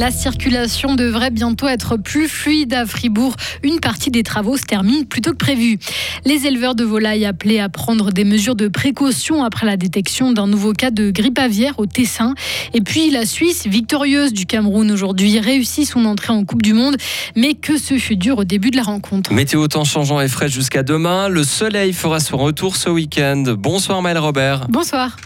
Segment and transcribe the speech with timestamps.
[0.00, 3.36] La circulation devrait bientôt être plus fluide à Fribourg.
[3.62, 5.78] Une partie des travaux se termine plus tôt que prévu.
[6.24, 10.46] Les éleveurs de volailles appelés à prendre des mesures de précaution après la détection d'un
[10.46, 12.34] nouveau cas de grippe aviaire au Tessin.
[12.72, 16.96] Et puis la Suisse, victorieuse du Cameroun aujourd'hui, réussit son entrée en Coupe du Monde.
[17.36, 19.34] Mais que ce fut dur au début de la rencontre.
[19.34, 21.28] Météo temps changeant et frais jusqu'à demain.
[21.28, 23.44] Le soleil fera son retour ce week-end.
[23.58, 24.66] Bonsoir Maël Robert.
[24.70, 25.18] Bonsoir.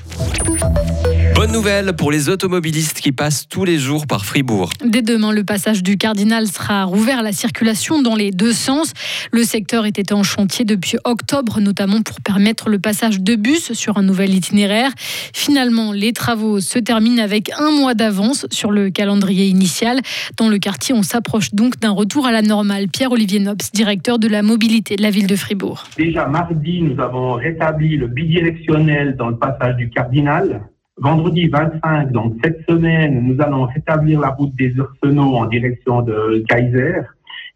[1.45, 4.71] Bonne nouvelle pour les automobilistes qui passent tous les jours par Fribourg.
[4.83, 8.95] Dès demain, le passage du Cardinal sera rouvert à la circulation dans les deux sens.
[9.31, 13.99] Le secteur était en chantier depuis octobre, notamment pour permettre le passage de bus sur
[13.99, 14.91] un nouvel itinéraire.
[15.35, 20.01] Finalement, les travaux se terminent avec un mois d'avance sur le calendrier initial.
[20.39, 22.89] Dans le quartier, on s'approche donc d'un retour à la normale.
[22.89, 25.85] Pierre-Olivier Nobs, directeur de la mobilité de la ville de Fribourg.
[25.99, 30.63] Déjà mardi, nous avons rétabli le bidirectionnel dans le passage du Cardinal.
[30.97, 36.45] Vendredi 25, donc cette semaine, nous allons rétablir la route des Ursenaux en direction de
[36.49, 37.01] Kaiser.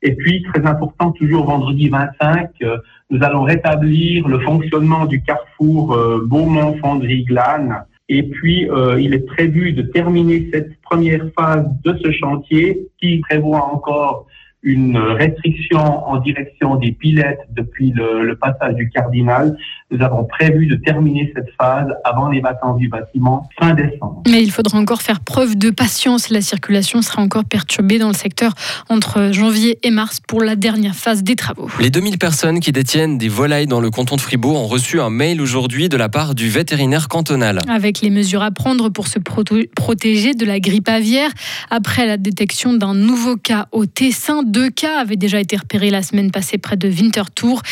[0.02, 2.78] Et puis, très important, toujours vendredi 25, euh,
[3.10, 7.84] nous allons rétablir le fonctionnement du carrefour euh, Beaumont-Fonderie-Glane.
[8.08, 13.20] Et puis, euh, il est prévu de terminer cette première phase de ce chantier qui
[13.20, 14.26] prévoit encore
[14.62, 15.78] une restriction
[16.08, 19.56] en direction des pilettes depuis le, le, passage du Cardinal.
[19.90, 24.22] Nous avons prévu de terminer cette phase avant les vacances du bâtiment fin décembre.
[24.28, 26.28] Mais il faudra encore faire preuve de patience.
[26.28, 28.52] La circulation sera encore perturbée dans le secteur
[28.88, 31.70] entre janvier et mars pour la dernière phase des travaux.
[31.80, 35.10] Les 2000 personnes qui détiennent des volailles dans le canton de Fribourg ont reçu un
[35.10, 37.60] mail aujourd'hui de la part du vétérinaire cantonal.
[37.68, 41.30] Avec les mesures à prendre pour se protéger de la grippe aviaire
[41.70, 46.02] après la détection d'un nouveau cas au Tessin deux cas avaient déjà été repérés la
[46.02, 47.62] semaine passée près de Winterthur.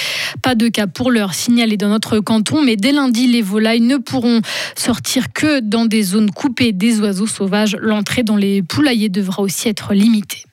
[0.42, 3.96] Pas de cas pour l'heure signalés dans notre canton, mais dès lundi, les volailles ne
[3.96, 4.40] pourront
[4.76, 7.76] sortir que dans des zones coupées des oiseaux sauvages.
[7.80, 10.44] L'entrée dans les poulaillers devra aussi être limitée.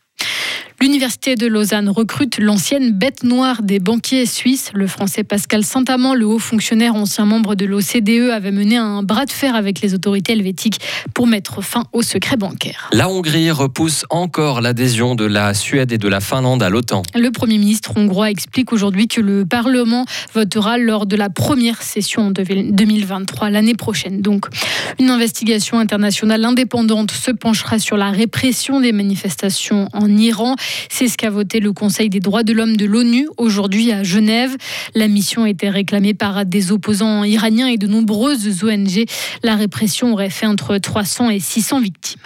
[0.84, 4.70] L'Université de Lausanne recrute l'ancienne bête noire des banquiers suisses.
[4.74, 9.26] Le français Pascal Saint-Amand, le haut fonctionnaire ancien membre de l'OCDE, avait mené un bras
[9.26, 10.82] de fer avec les autorités helvétiques
[11.14, 12.90] pour mettre fin au secret bancaire.
[12.92, 17.04] La Hongrie repousse encore l'adhésion de la Suède et de la Finlande à l'OTAN.
[17.16, 22.30] Le Premier ministre hongrois explique aujourd'hui que le Parlement votera lors de la première session
[22.30, 24.20] de 2023, l'année prochaine.
[24.20, 24.48] Donc,
[25.00, 30.58] une investigation internationale indépendante se penchera sur la répression des manifestations en Iran.
[30.90, 34.56] C'est ce qu'a voté le Conseil des droits de l'homme de l'ONU aujourd'hui à Genève.
[34.96, 39.06] La mission été réclamée par des opposants iraniens et de nombreuses ONG.
[39.44, 42.22] La répression aurait fait entre 300 et 600 victimes.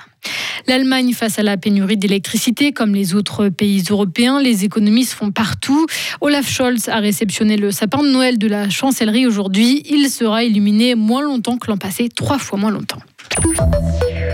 [0.67, 5.31] L'Allemagne face à la pénurie d'électricité, comme les autres pays européens, les économies se font
[5.31, 5.85] partout.
[6.21, 9.83] Olaf Scholz a réceptionné le sapin de Noël de la chancellerie aujourd'hui.
[9.89, 12.99] Il sera illuminé moins longtemps que l'an passé, trois fois moins longtemps.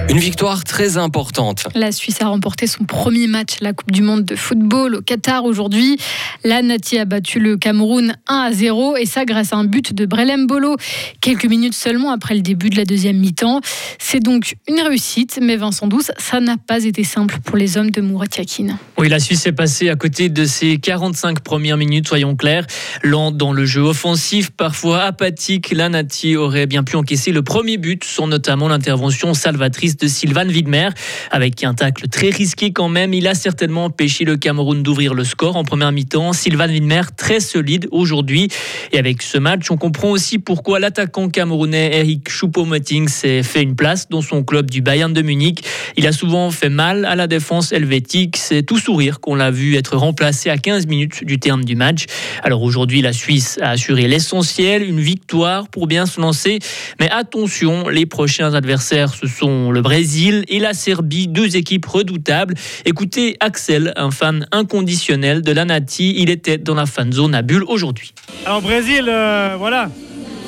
[0.10, 1.68] Une victoire très importante.
[1.76, 5.46] La Suisse a remporté son premier match, la Coupe du Monde de football au Qatar
[5.46, 5.98] aujourd'hui.
[6.44, 9.94] La Nati a battu le Cameroun 1 à 0 et ça grâce à un but
[9.94, 10.76] de Brelem Bolo
[11.22, 13.62] quelques minutes seulement après le début de la deuxième mi-temps.
[13.98, 17.92] C'est donc une réussite, mais Vincent Douce, ça n'a pas été simple pour les hommes
[17.92, 18.78] de Mourat Yakin.
[18.98, 22.68] Oui, la Suisse est passée à côté de ses 45 premières minutes, soyons clairs.
[23.04, 27.78] Lent dans le jeu offensif, parfois apathique, la Nati aurait bien pu encaisser le premier
[27.78, 30.90] but, sans notamment l'intervention salvatrice de Sylvain Widmer.
[31.32, 35.24] Avec un tacle très risqué quand même, il a certainement empêché le Cameroun d'ouvrir le
[35.24, 36.34] score en première mi-temps.
[36.34, 38.50] Sylvain Widmer très solide aujourd'hui.
[38.92, 43.76] Et avec ce match, on comprend aussi pourquoi l'attaquant camerounais Eric Choupo-Moting s'est fait une
[43.76, 45.64] place dans son club du Bayern de Munich.
[45.98, 48.38] Il a souvent fait mal à la défense helvétique.
[48.38, 52.06] C'est tout sourire qu'on l'a vu être remplacé à 15 minutes du terme du match.
[52.44, 56.60] Alors aujourd'hui, la Suisse a assuré l'essentiel, une victoire pour bien se lancer.
[57.00, 62.56] Mais attention, les prochains adversaires, ce sont le Brésil et la Serbie, deux équipes redoutables.
[62.86, 67.42] Écoutez Axel, un fan inconditionnel de la Nati, il était dans la fan zone à
[67.42, 68.14] Bulle aujourd'hui.
[68.46, 69.92] Alors Brésil, euh, voilà,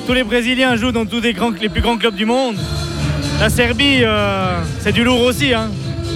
[0.06, 2.56] tous les Brésiliens jouent dans tous les, plus grands clubs du monde.
[3.38, 5.52] La Serbie, euh, c'est du lourd aussi.
[5.52, 5.70] Hein.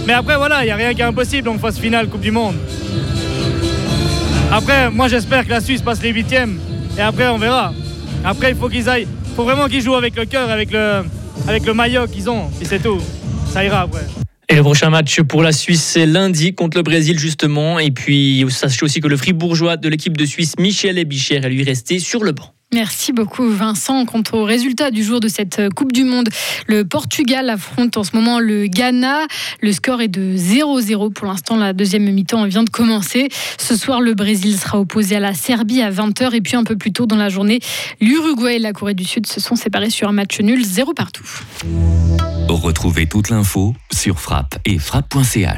[0.06, 2.30] Mais après, voilà, il n'y a rien qui est impossible en phase finale Coupe du
[2.30, 2.56] Monde.
[4.50, 6.58] Après, moi j'espère que la Suisse passe les huitièmes.
[6.96, 7.74] Et après, on verra.
[8.24, 9.06] Après, il faut qu'ils aillent.
[9.28, 11.02] Il faut vraiment qu'ils jouent avec le cœur, avec le,
[11.48, 12.50] avec le maillot qu'ils ont.
[12.60, 13.00] Et c'est tout.
[13.46, 14.06] Ça ira après.
[14.48, 17.78] Et le prochain match pour la Suisse, c'est lundi contre le Brésil, justement.
[17.78, 21.62] Et puis, sachez aussi que le fribourgeois de l'équipe de Suisse, Michel Ebicher, est lui
[21.62, 22.52] resté sur le banc.
[22.72, 24.04] Merci beaucoup Vincent.
[24.04, 26.28] Quant au résultat du jour de cette Coupe du Monde,
[26.68, 29.26] le Portugal affronte en ce moment le Ghana.
[29.60, 31.56] Le score est de 0-0 pour l'instant.
[31.56, 33.28] La deuxième mi-temps vient de commencer.
[33.58, 36.76] Ce soir, le Brésil sera opposé à la Serbie à 20h et puis un peu
[36.76, 37.58] plus tôt dans la journée,
[38.00, 41.28] l'Uruguay et la Corée du Sud se sont séparés sur un match nul 0 partout.
[42.48, 45.48] Retrouvez toute l'info sur frappe et frappe.ch.